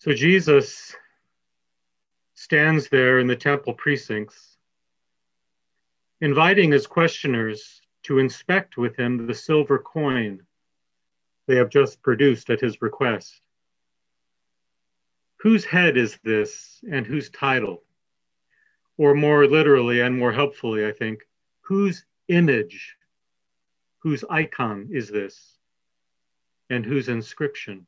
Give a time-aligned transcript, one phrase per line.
[0.00, 0.96] So Jesus
[2.32, 4.56] stands there in the temple precincts,
[6.22, 10.40] inviting his questioners to inspect with him the silver coin
[11.46, 13.42] they have just produced at his request.
[15.40, 17.82] Whose head is this and whose title?
[18.96, 21.28] Or more literally and more helpfully, I think,
[21.60, 22.96] whose image,
[23.98, 25.58] whose icon is this,
[26.70, 27.86] and whose inscription?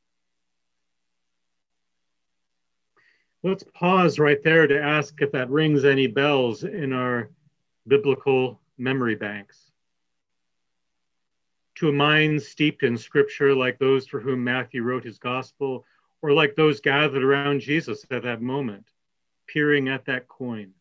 [3.44, 7.28] Let's pause right there to ask if that rings any bells in our
[7.88, 9.72] biblical memory banks.
[11.76, 15.84] To a mind steeped in scripture, like those for whom Matthew wrote his gospel,
[16.20, 18.86] or like those gathered around Jesus at that moment,
[19.48, 20.72] peering at that coin,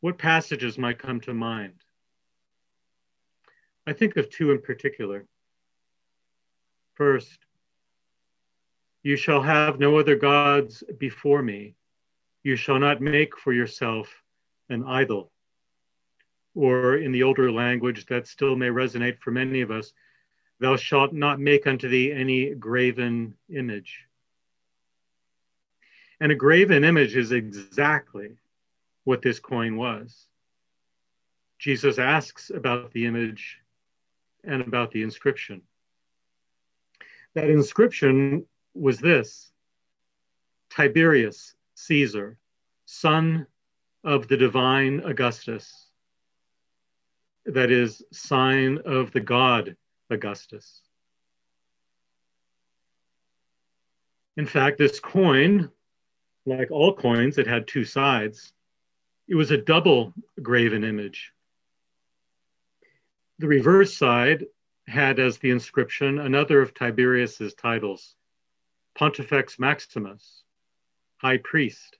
[0.00, 1.74] what passages might come to mind?
[3.86, 5.26] I think of two in particular.
[6.94, 7.38] First,
[9.02, 11.74] you shall have no other gods before me.
[12.42, 14.22] You shall not make for yourself
[14.68, 15.30] an idol.
[16.54, 19.92] Or in the older language that still may resonate for many of us,
[20.60, 24.06] thou shalt not make unto thee any graven image.
[26.20, 28.36] And a graven image is exactly
[29.04, 30.26] what this coin was.
[31.58, 33.58] Jesus asks about the image
[34.44, 35.62] and about the inscription.
[37.34, 39.50] That inscription was this
[40.70, 42.38] Tiberius Caesar,
[42.86, 43.46] son
[44.04, 45.88] of the divine Augustus,
[47.46, 49.76] that is, sign of the god
[50.10, 50.80] Augustus.
[54.36, 55.70] In fact, this coin,
[56.46, 58.52] like all coins, it had two sides.
[59.28, 61.32] It was a double graven image.
[63.38, 64.46] The reverse side
[64.86, 68.14] had as the inscription another of Tiberius's titles,
[68.94, 70.42] Pontifex Maximus,
[71.16, 71.98] high priest.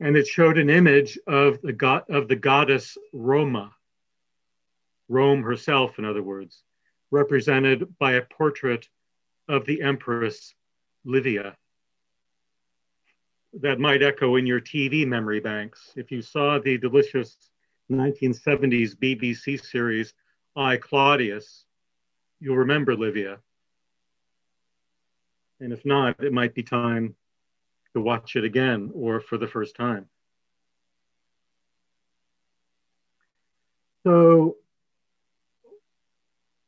[0.00, 3.72] And it showed an image of the, god, of the goddess Roma,
[5.08, 6.62] Rome herself, in other words,
[7.10, 8.88] represented by a portrait
[9.48, 10.54] of the Empress
[11.04, 11.56] Livia.
[13.54, 15.92] That might echo in your TV memory banks.
[15.96, 17.36] If you saw the delicious
[17.90, 20.14] 1970s BBC series,
[20.56, 21.64] I, Claudius,
[22.38, 23.38] you'll remember Livia.
[25.60, 27.14] And if not, it might be time
[27.92, 30.08] to watch it again or for the first time.
[34.04, 34.56] So,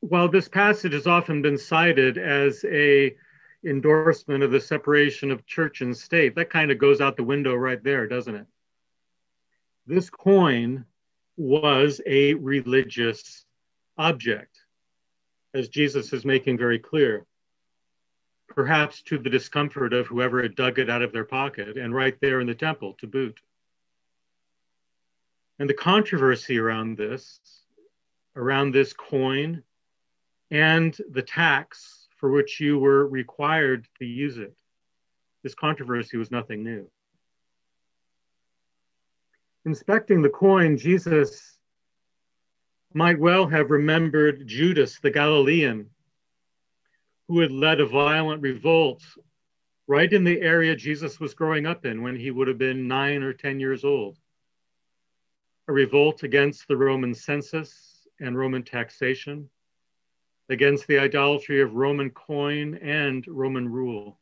[0.00, 3.16] while this passage has often been cited as a
[3.64, 7.54] endorsement of the separation of church and state, that kind of goes out the window
[7.54, 8.46] right there, doesn't it?
[9.86, 10.84] This coin
[11.36, 13.46] was a religious
[13.96, 14.58] object,
[15.54, 17.26] as Jesus is making very clear
[18.54, 22.18] perhaps to the discomfort of whoever had dug it out of their pocket, and right
[22.20, 23.40] there in the temple to boot.
[25.58, 27.40] And the controversy around this,
[28.36, 29.62] around this coin,
[30.50, 34.56] and the tax for which you were required to use it,
[35.42, 36.88] this controversy was nothing new.
[39.64, 41.58] Inspecting the coin, Jesus
[42.92, 45.88] might well have remembered Judas the Galilean
[47.32, 49.02] who had led a violent revolt
[49.86, 53.22] right in the area Jesus was growing up in when he would have been nine
[53.22, 54.18] or 10 years old.
[55.66, 59.48] A revolt against the Roman census and Roman taxation,
[60.50, 64.20] against the idolatry of Roman coin and Roman rule.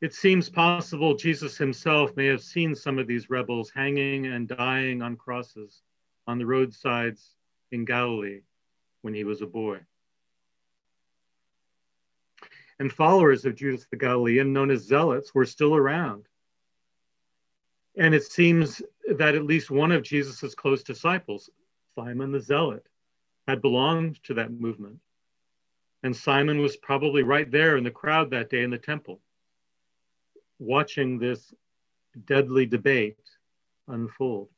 [0.00, 5.02] It seems possible Jesus himself may have seen some of these rebels hanging and dying
[5.02, 5.82] on crosses
[6.28, 7.34] on the roadsides
[7.72, 8.42] in Galilee
[9.00, 9.80] when he was a boy
[12.78, 16.26] and followers of Judas the Galilean, known as zealots, were still around.
[17.96, 18.80] And it seems
[19.16, 21.50] that at least one of Jesus's close disciples,
[21.94, 22.86] Simon the Zealot,
[23.46, 24.98] had belonged to that movement.
[26.02, 29.20] And Simon was probably right there in the crowd that day in the temple,
[30.58, 31.52] watching this
[32.26, 33.18] deadly debate
[33.88, 34.48] unfold.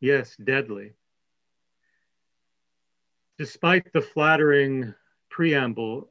[0.00, 0.92] Yes, deadly.
[3.38, 4.94] Despite the flattering
[5.34, 6.08] preamble,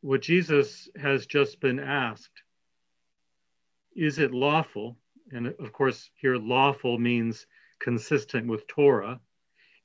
[0.00, 2.44] what Jesus has just been asked
[3.96, 4.96] is it lawful?
[5.32, 7.48] And of course, here lawful means
[7.80, 9.18] consistent with Torah.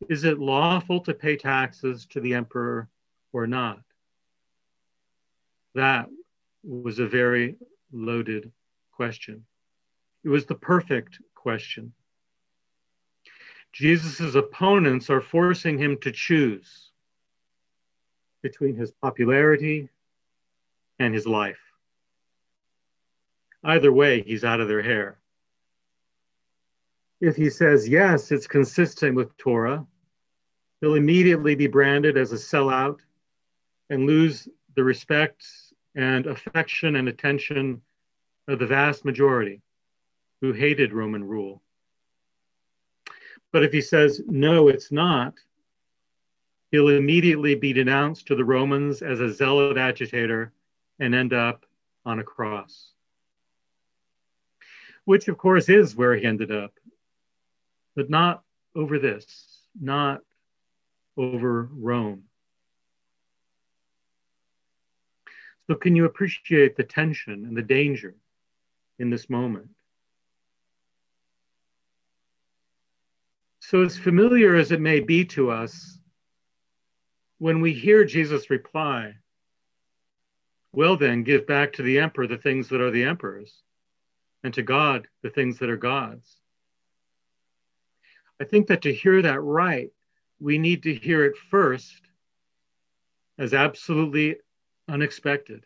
[0.08, 2.90] Is it lawful to pay taxes to the emperor
[3.32, 3.80] or not?
[5.74, 6.06] That
[6.64, 7.56] was a very
[7.92, 8.52] loaded
[8.92, 9.46] question.
[10.24, 11.92] It was the perfect question.
[13.72, 16.92] Jesus' opponents are forcing him to choose
[18.44, 19.90] between his popularity
[21.00, 21.58] and his life.
[23.64, 25.18] Either way, he's out of their hair.
[27.22, 29.88] If he says yes, it's consistent with Torah,
[30.82, 33.00] he'll immediately be branded as a sellout
[33.90, 35.46] and lose the respect
[35.96, 37.82] and affection and attention
[38.48, 39.62] of the vast majority
[40.42, 41.62] who hated Roman rule.
[43.54, 45.36] But if he says, no, it's not,
[46.74, 50.52] he'll immediately be denounced to the Romans as a zealot agitator
[51.00, 51.68] and end up
[52.04, 52.94] on a cross.
[55.06, 56.74] Which, of course, is where he ended up,
[57.96, 58.42] but not
[58.76, 60.22] over this, not
[61.16, 62.24] over Rome.
[65.68, 68.16] So, can you appreciate the tension and the danger
[68.98, 69.70] in this moment?
[73.60, 76.00] So, as familiar as it may be to us,
[77.44, 79.14] when we hear Jesus reply,
[80.72, 83.64] well, then, give back to the emperor the things that are the emperor's,
[84.46, 86.38] and to God the things that are God's.
[88.40, 89.92] I think that to hear that right,
[90.40, 92.00] we need to hear it first
[93.38, 94.38] as absolutely
[94.88, 95.66] unexpected,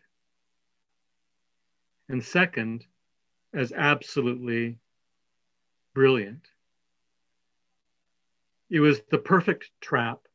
[2.08, 2.84] and second,
[3.54, 4.78] as absolutely
[5.94, 6.44] brilliant.
[8.68, 10.27] It was the perfect trap.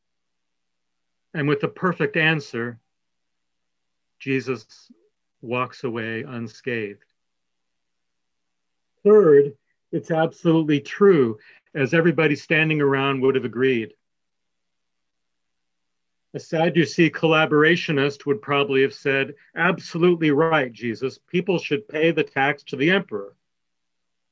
[1.34, 2.78] And with the perfect answer,
[4.20, 4.90] Jesus
[5.42, 7.04] walks away unscathed.
[9.02, 9.52] Third,
[9.92, 11.38] it's absolutely true,
[11.74, 13.92] as everybody standing around would have agreed.
[16.32, 21.18] A Sadducee collaborationist would probably have said, Absolutely right, Jesus.
[21.18, 23.36] People should pay the tax to the emperor.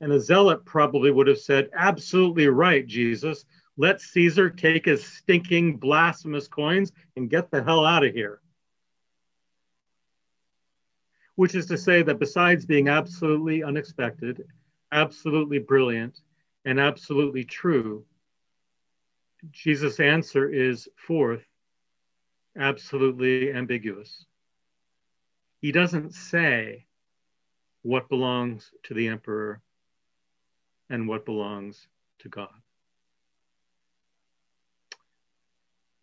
[0.00, 3.44] And a zealot probably would have said, Absolutely right, Jesus.
[3.76, 8.40] Let Caesar take his stinking, blasphemous coins and get the hell out of here.
[11.36, 14.44] Which is to say that besides being absolutely unexpected,
[14.92, 16.20] absolutely brilliant,
[16.64, 18.04] and absolutely true,
[19.50, 21.44] Jesus' answer is fourth,
[22.56, 24.26] absolutely ambiguous.
[25.60, 26.86] He doesn't say
[27.82, 29.62] what belongs to the emperor
[30.90, 31.88] and what belongs
[32.20, 32.61] to God.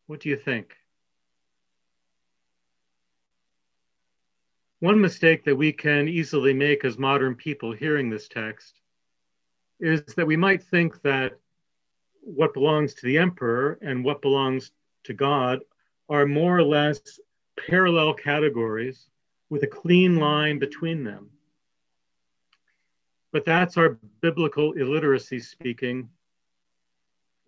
[0.09, 0.75] What do you think?
[4.79, 8.79] One mistake that we can easily make as modern people hearing this text
[9.79, 11.37] is that we might think that
[12.21, 14.71] what belongs to the emperor and what belongs
[15.03, 15.59] to God
[16.09, 17.19] are more or less
[17.67, 19.11] parallel categories
[19.51, 21.29] with a clean line between them.
[23.31, 26.09] But that's our biblical illiteracy speaking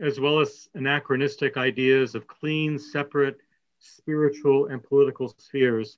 [0.02, 3.38] as well as anachronistic ideas of clean, separate
[3.80, 5.98] spiritual and political spheres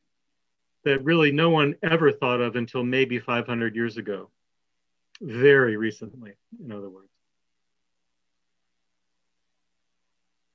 [0.84, 4.30] that really no one ever thought of until maybe 500 years ago.
[5.22, 6.34] Very recently,
[6.64, 7.08] in other words.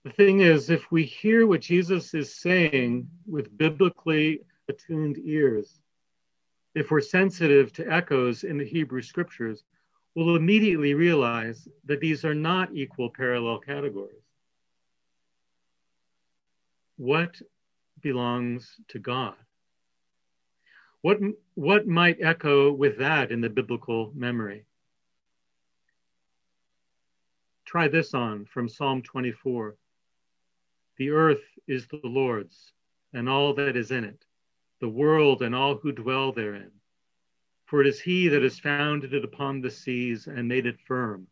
[0.05, 5.81] The thing is, if we hear what Jesus is saying with biblically attuned ears,
[6.75, 9.65] if we're sensitive to echoes in the Hebrew scriptures,
[10.25, 14.25] will immediately realize that these are not equal parallel categories.
[16.97, 17.41] What
[18.01, 19.35] belongs to God?
[21.03, 21.19] What,
[21.55, 24.65] what might echo with that in the biblical memory?
[27.65, 29.77] Try this on from Psalm 24.
[30.97, 32.73] The earth is the Lord's
[33.13, 34.25] and all that is in it,
[34.81, 36.73] the world and all who dwell therein.
[37.69, 41.27] For it is he that has founded it upon the seas and made it firm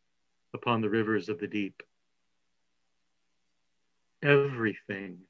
[0.53, 1.83] upon the rivers of the deep.
[4.23, 5.21] Everything,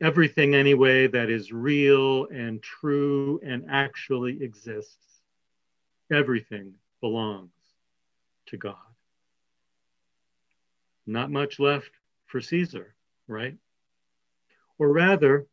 [0.00, 5.20] everything anyway that is real and true and actually exists,
[6.10, 7.52] everything belongs
[8.46, 8.74] to God.
[11.06, 11.92] Not much left
[12.26, 12.96] for Caesar,
[13.28, 13.56] right?
[14.78, 15.46] Or rather,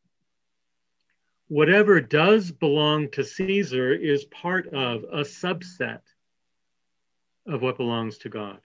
[1.49, 6.01] whatever does belong to Caesar is part of a subset
[7.45, 8.59] of what belongs to God.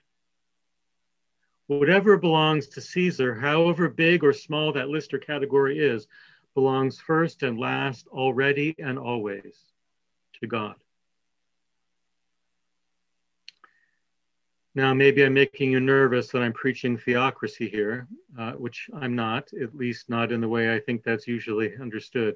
[1.67, 6.07] Whatever belongs to Caesar, however big or small that list or category is,
[6.53, 9.57] belongs first and last, already and always
[10.39, 10.75] to God.
[14.75, 19.49] Now, maybe I'm making you nervous that I'm preaching theocracy here, uh, which I'm not,
[19.53, 22.35] at least not in the way I think that's usually understood.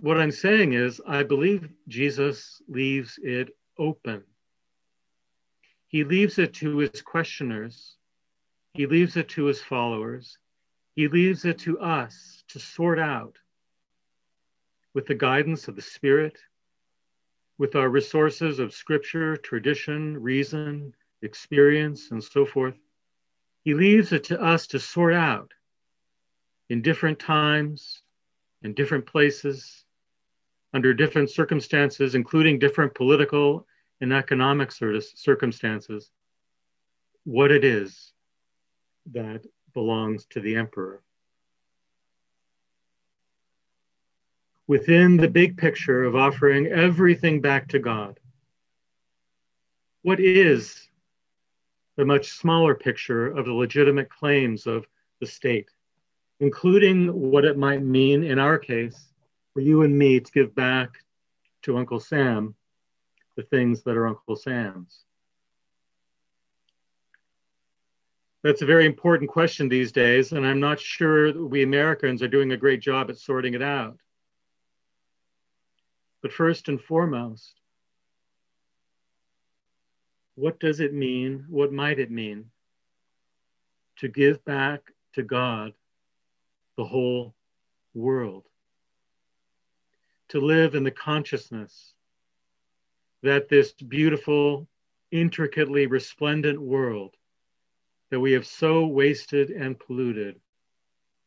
[0.00, 4.22] What I'm saying is, I believe Jesus leaves it open.
[5.88, 7.96] He leaves it to his questioners.
[8.74, 10.38] He leaves it to his followers.
[10.94, 13.38] He leaves it to us to sort out
[14.94, 16.38] with the guidance of the Spirit,
[17.58, 22.78] with our resources of scripture, tradition, reason, experience, and so forth.
[23.64, 25.50] He leaves it to us to sort out
[26.68, 28.02] in different times,
[28.62, 29.84] in different places,
[30.74, 33.66] under different circumstances, including different political
[34.00, 36.10] and economic circumstances,
[37.24, 38.12] what it is
[39.12, 39.44] that
[39.74, 41.02] belongs to the emperor.
[44.66, 48.20] Within the big picture of offering everything back to God,
[50.02, 50.88] what is
[51.96, 54.86] the much smaller picture of the legitimate claims of
[55.20, 55.70] the state,
[56.38, 59.07] including what it might mean in our case
[59.58, 60.90] for you and me to give back
[61.62, 62.54] to Uncle Sam
[63.34, 65.00] the things that are Uncle Sam's.
[68.44, 72.52] That's a very important question these days, and I'm not sure we Americans are doing
[72.52, 73.98] a great job at sorting it out.
[76.22, 77.52] But first and foremost,
[80.36, 81.46] what does it mean?
[81.48, 82.52] What might it mean
[83.96, 84.82] to give back
[85.14, 85.72] to God
[86.76, 87.34] the whole
[87.92, 88.44] world?
[90.30, 91.94] To live in the consciousness
[93.22, 94.68] that this beautiful,
[95.10, 97.16] intricately resplendent world
[98.10, 100.40] that we have so wasted and polluted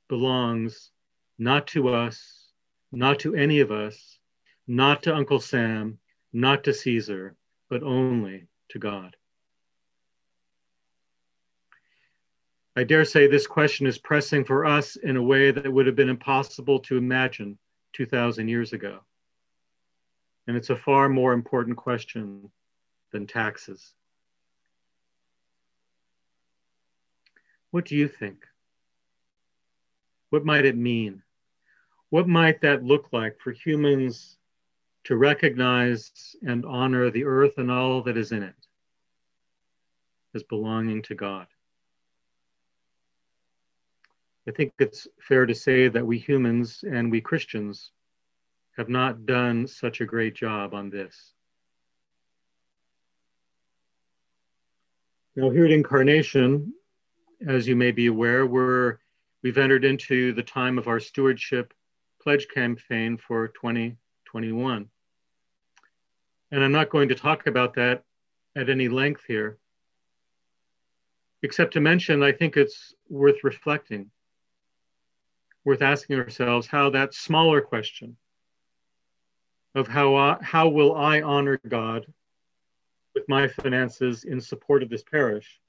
[0.07, 0.91] belongs
[1.39, 2.51] not to us,
[2.91, 4.19] not to any of us,
[4.67, 5.97] not to Uncle Sam,
[6.31, 7.35] not to Caesar,
[7.69, 9.15] but only to God?
[12.75, 15.95] I dare say this question is pressing for us in a way that would have
[15.95, 17.57] been impossible to imagine
[17.93, 18.99] 2,000 years ago.
[20.47, 22.49] And it's a far more important question
[23.11, 23.93] than taxes.
[27.71, 28.45] What do you think?
[30.29, 31.23] What might it mean?
[32.09, 34.37] What might that look like for humans
[35.05, 38.55] to recognize and honor the earth and all that is in it
[40.33, 41.47] as belonging to God.
[44.47, 47.91] I think it's fair to say that we humans and we Christians
[48.77, 51.33] have not done such a great job on this.
[55.35, 56.73] Now, here at Incarnation,
[57.47, 58.97] as you may be aware, we're,
[59.43, 61.73] we've entered into the time of our stewardship
[62.21, 64.89] pledge campaign for 2021.
[66.51, 68.03] And I'm not going to talk about that
[68.55, 69.57] at any length here,
[71.43, 74.11] except to mention I think it's worth reflecting,
[75.63, 78.17] worth asking ourselves how that smaller question
[79.75, 82.05] of how, I, how will I honor God
[83.15, 85.59] with my finances in support of this parish,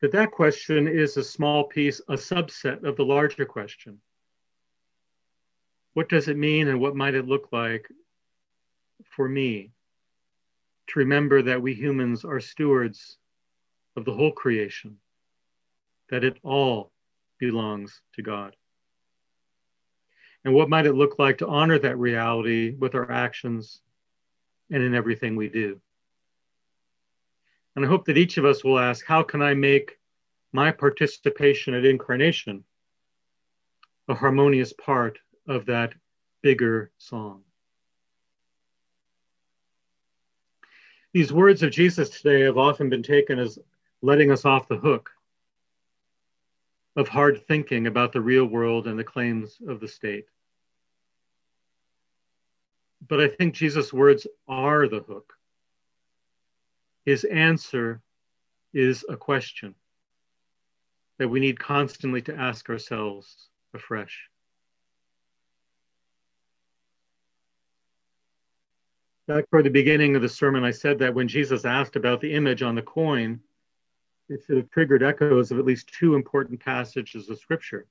[0.00, 3.98] that that question is a small piece, a subset of the larger question.
[5.94, 7.88] What does it mean and what might it look like
[9.04, 9.72] for me
[10.88, 13.18] to remember that we humans are stewards
[13.96, 14.98] of the whole creation,
[16.10, 16.92] that it all
[17.38, 18.56] belongs to God?
[20.44, 23.80] And what might it look like to honor that reality with our actions
[24.70, 25.80] and in everything we do?
[27.76, 29.98] And I hope that each of us will ask, how can I make
[30.52, 32.64] my participation at incarnation
[34.08, 35.92] a harmonious part of that
[36.42, 37.42] bigger song.
[41.12, 43.58] These words of Jesus today have often been taken as
[44.02, 45.10] letting us off the hook
[46.98, 50.24] of hard thinking about the real world and the claims of the state.
[53.06, 55.32] But I think Jesus' words are the hook.
[57.06, 58.02] His answer
[58.74, 59.76] is a question
[61.18, 64.28] that we need constantly to ask ourselves afresh.
[69.28, 72.34] Back toward the beginning of the sermon, I said that when Jesus asked about the
[72.34, 73.38] image on the coin,
[74.28, 77.86] it should triggered echoes of at least two important passages of Scripture.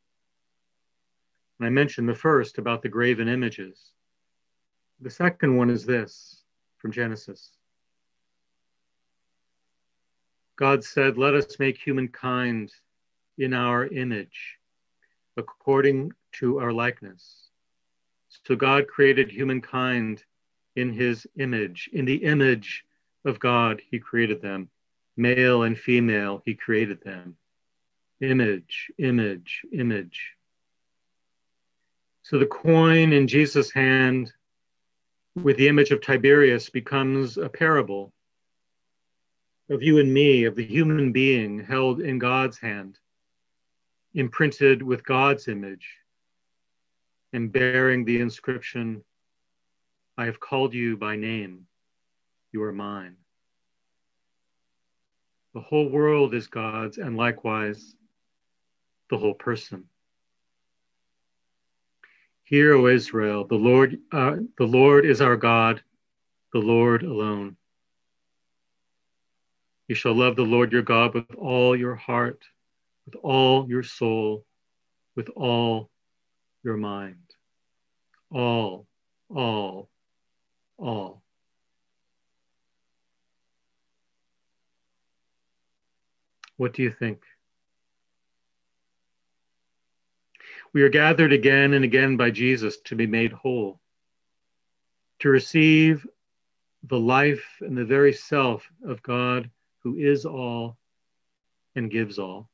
[1.60, 3.91] And I mentioned the first about the graven images.
[5.00, 6.44] The second one is this
[6.77, 7.51] from Genesis
[10.56, 12.72] God said, Let us make humankind
[13.38, 14.58] in our image,
[15.38, 17.50] according to our likeness.
[18.46, 20.24] So God created humankind
[20.75, 21.89] in his image.
[21.94, 22.86] In the image
[23.25, 24.70] of God, he created them.
[25.18, 27.36] Male and female, he created them.
[28.22, 30.34] Image, image, image.
[32.24, 34.32] So the coin in Jesus' hand
[35.36, 38.14] with the image of Tiberius becomes a parable.
[39.70, 42.98] of you and me, of the human being held in God's hand,
[44.14, 45.88] imprinted with God's image,
[47.34, 49.04] and bearing the inscription,
[50.18, 51.68] I have called you by name,
[52.52, 53.18] you are mine.
[55.58, 57.96] The whole world is God's, and likewise
[59.10, 59.86] the whole person.
[62.44, 65.82] Hear, O Israel, the Lord, uh, the Lord is our God,
[66.54, 67.58] the Lord alone.
[69.88, 72.44] You shall love the Lord your God with all your heart,
[73.08, 74.46] with all your soul,
[75.16, 75.90] with all
[76.64, 77.34] your mind.
[78.32, 78.86] All,
[79.28, 79.90] all,
[80.78, 81.24] all.
[86.58, 87.24] What do you think?
[90.74, 93.80] We are gathered again and again by Jesus to be made whole,
[95.20, 96.06] to receive
[96.84, 99.50] the life and the very self of God
[99.84, 100.78] who is all
[101.76, 102.50] and gives all.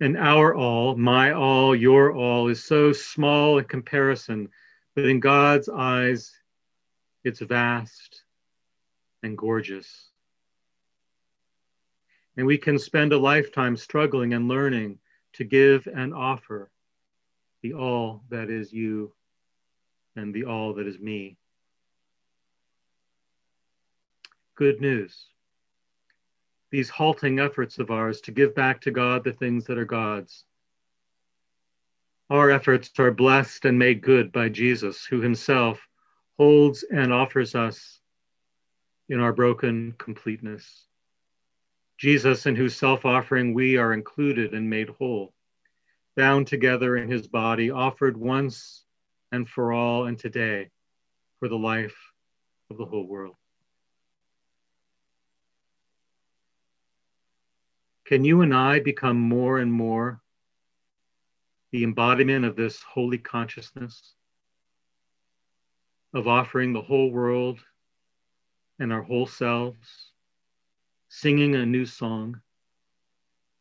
[0.00, 4.48] And our all, my all, your all, is so small in comparison,
[4.96, 6.32] but in God's eyes,
[7.22, 8.22] it's vast
[9.22, 10.11] and gorgeous.
[12.36, 14.98] And we can spend a lifetime struggling and learning
[15.34, 16.70] to give and offer
[17.62, 19.12] the all that is you
[20.16, 21.36] and the all that is me.
[24.54, 25.26] Good news.
[26.70, 30.44] These halting efforts of ours to give back to God the things that are God's.
[32.30, 35.86] Our efforts are blessed and made good by Jesus, who himself
[36.38, 38.00] holds and offers us
[39.08, 40.86] in our broken completeness.
[42.02, 45.32] Jesus, in whose self offering we are included and made whole,
[46.16, 48.84] bound together in his body, offered once
[49.30, 50.72] and for all and today
[51.38, 51.94] for the life
[52.70, 53.36] of the whole world.
[58.04, 60.20] Can you and I become more and more
[61.70, 64.14] the embodiment of this holy consciousness
[66.12, 67.60] of offering the whole world
[68.80, 70.11] and our whole selves?
[71.14, 72.40] Singing a new song,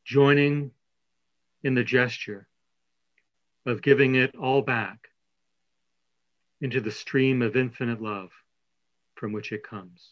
[0.05, 0.71] joining
[1.63, 2.47] in the gesture
[3.65, 5.09] of giving it all back
[6.61, 8.31] into the stream of infinite love
[9.15, 10.11] from which it comes.